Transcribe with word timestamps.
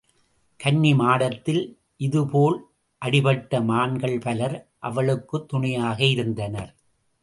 கன்னிமாடத்தில் 0.59 1.61
இதுபோல் 1.97 2.57
அடிபட்ட 3.01 3.61
மான்கள் 3.61 4.19
பலர் 4.19 4.67
அவளுக்குத் 4.79 5.47
துணையாக 5.47 6.05
இருந்தனர். 6.05 6.75